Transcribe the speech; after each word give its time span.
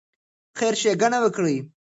خیر 0.57 0.73
ښېګڼه 0.81 1.17
وکړئ. 1.21 1.57